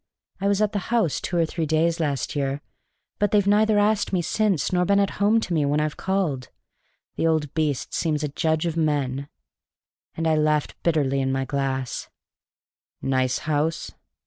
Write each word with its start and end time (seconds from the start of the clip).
"I 0.39 0.47
was 0.47 0.63
at 0.63 0.71
the 0.71 0.89
house 0.89 1.21
two 1.21 1.37
or 1.37 1.45
three 1.45 1.67
days 1.67 1.99
last 1.99 2.35
year, 2.35 2.63
but 3.19 3.29
they've 3.29 3.45
neither 3.45 3.77
asked 3.77 4.11
me 4.11 4.23
since 4.23 4.73
nor 4.73 4.83
been 4.83 4.99
at 4.99 5.11
home 5.21 5.39
to 5.41 5.53
me 5.53 5.63
when 5.63 5.79
I've 5.79 5.95
called. 5.95 6.49
The 7.17 7.27
old 7.27 7.53
beast 7.53 7.93
seems 7.93 8.23
a 8.23 8.27
judge 8.27 8.65
of 8.65 8.75
men." 8.75 9.27
And 10.17 10.27
I 10.27 10.35
laughed 10.37 10.73
bitterly 10.81 11.21
in 11.21 11.31
my 11.31 11.45
glass. 11.45 12.09
"Nice 13.03 13.37
house?" 13.45 13.91